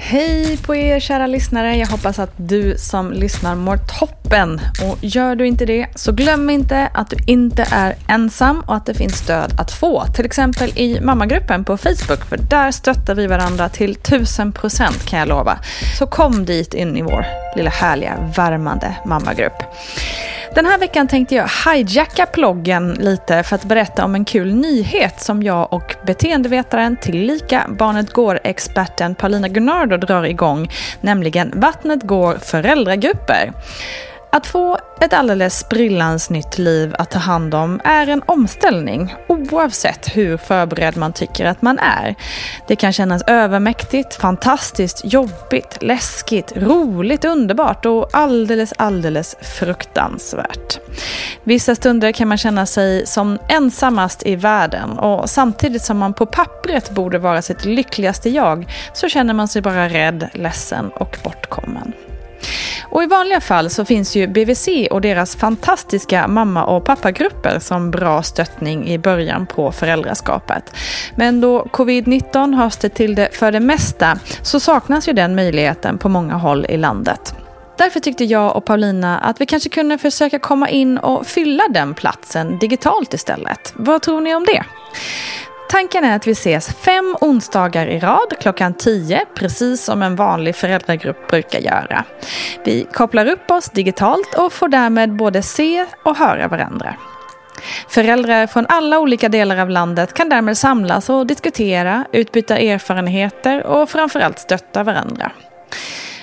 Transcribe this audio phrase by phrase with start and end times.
[0.00, 1.76] Hej på er kära lyssnare.
[1.76, 4.60] Jag hoppas att du som lyssnar mår toppen.
[4.82, 8.86] Och gör du inte det så glöm inte att du inte är ensam och att
[8.86, 10.04] det finns stöd att få.
[10.14, 15.18] Till exempel i mammagruppen på Facebook för där stöttar vi varandra till tusen procent kan
[15.18, 15.58] jag lova.
[15.98, 17.26] Så kom dit in i vår
[17.56, 19.62] lilla härliga värmande mammagrupp.
[20.54, 25.20] Den här veckan tänkte jag hijacka ploggen lite för att berätta om en kul nyhet
[25.20, 30.70] som jag och beteendevetaren tillika Barnet Går-experten Paulina Gunnardo drar igång,
[31.00, 33.52] nämligen Vattnet Går föräldragrupper.
[34.30, 40.16] Att få ett alldeles sprillans nytt liv att ta hand om är en omställning oavsett
[40.16, 42.14] hur förberedd man tycker att man är.
[42.66, 50.78] Det kan kännas övermäktigt, fantastiskt, jobbigt, läskigt, roligt, underbart och alldeles, alldeles fruktansvärt.
[51.44, 56.26] Vissa stunder kan man känna sig som ensammast i världen och samtidigt som man på
[56.26, 61.92] pappret borde vara sitt lyckligaste jag så känner man sig bara rädd, ledsen och bortkommen.
[62.90, 67.90] Och i vanliga fall så finns ju BVC och deras fantastiska mamma och pappagrupper som
[67.90, 70.74] bra stöttning i början på föräldraskapet.
[71.16, 75.98] Men då covid-19 har ställt till det för det mesta så saknas ju den möjligheten
[75.98, 77.34] på många håll i landet.
[77.78, 81.94] Därför tyckte jag och Paulina att vi kanske kunde försöka komma in och fylla den
[81.94, 83.72] platsen digitalt istället.
[83.76, 84.64] Vad tror ni om det?
[85.68, 90.56] Tanken är att vi ses fem onsdagar i rad klockan 10, precis som en vanlig
[90.56, 92.04] föräldragrupp brukar göra.
[92.64, 96.94] Vi kopplar upp oss digitalt och får därmed både se och höra varandra.
[97.88, 103.90] Föräldrar från alla olika delar av landet kan därmed samlas och diskutera, utbyta erfarenheter och
[103.90, 105.32] framförallt stötta varandra.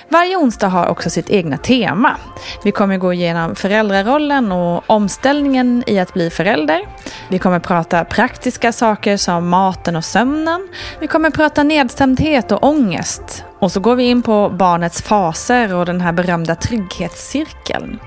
[0.08, 2.16] Varje onsdag har också sitt egna tema.
[2.64, 6.80] Vi kommer gå igenom föräldrarollen och omställningen i att bli förälder.
[7.28, 10.68] Vi kommer prata praktiska saker som maten och sömnen.
[11.00, 13.44] Vi kommer prata nedstämdhet och ångest.
[13.58, 17.98] Och så går vi in på barnets faser och den här berömda trygghetscirkeln.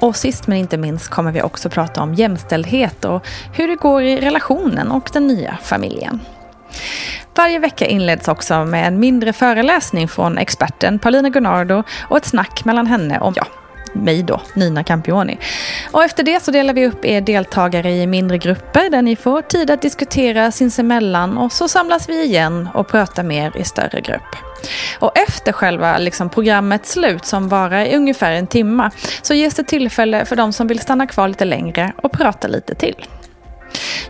[0.00, 4.02] Och sist men inte minst kommer vi också prata om jämställdhet och hur det går
[4.02, 6.20] i relationen och den nya familjen.
[7.40, 12.64] Varje vecka inleds också med en mindre föreläsning från experten Paulina Gunnardo och ett snack
[12.64, 13.46] mellan henne och ja,
[13.92, 15.38] mig då, Nina Campioni.
[15.90, 19.42] Och efter det så delar vi upp er deltagare i mindre grupper där ni får
[19.42, 24.36] tid att diskutera sinsemellan och så samlas vi igen och pratar mer i större grupp.
[24.98, 28.90] Och efter själva liksom, programmets slut som varar i ungefär en timme
[29.22, 32.74] så ges det tillfälle för de som vill stanna kvar lite längre och prata lite
[32.74, 33.06] till.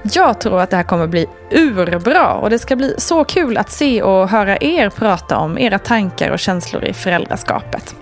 [0.02, 3.70] Jag tror att det här kommer bli urbra och det ska bli så kul att
[3.70, 7.94] se och höra er prata om era tankar och känslor i föräldraskapet.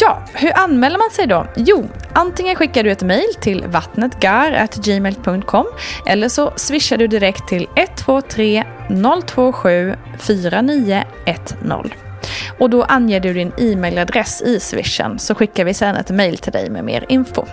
[0.00, 1.46] Ja, hur anmäler man sig då?
[1.56, 5.66] Jo, antingen skickar du ett mejl till vattnetgar.gmail.com
[6.06, 8.64] eller så swishar du direkt till 123
[9.34, 11.02] 027 4910.
[12.58, 16.52] Och då anger du din e-mailadress i swishen så skickar vi sen ett mejl till
[16.52, 17.46] dig med mer info.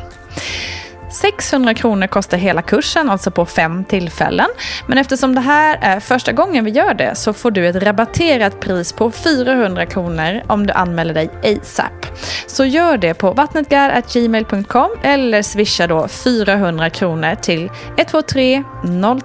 [1.11, 4.47] 600 kronor kostar hela kursen, alltså på fem tillfällen.
[4.87, 8.59] Men eftersom det här är första gången vi gör det så får du ett rabatterat
[8.59, 12.05] pris på 400 kronor om du anmäler dig ASAP.
[12.47, 18.63] Så gör det på vattnetgar.gmail.com eller swisha då 400 kronor till 123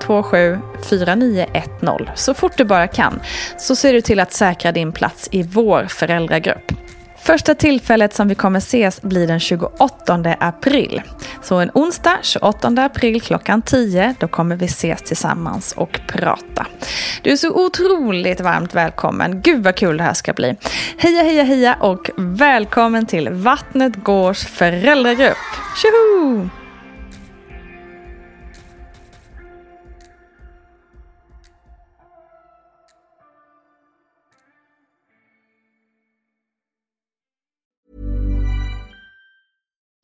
[0.06, 0.58] 027
[0.88, 3.20] 4910 så fort du bara kan.
[3.58, 6.83] Så ser du till att säkra din plats i vår föräldragrupp.
[7.24, 11.02] Första tillfället som vi kommer ses blir den 28 april.
[11.42, 16.66] Så en onsdag 28 april klockan 10, då kommer vi ses tillsammans och prata.
[17.22, 19.40] Du är så otroligt varmt välkommen.
[19.40, 20.56] Gud vad kul det här ska bli.
[20.98, 25.36] Heja, heja, heja och välkommen till Vattnet Gårds föräldragrupp.
[25.76, 26.63] Tjoho!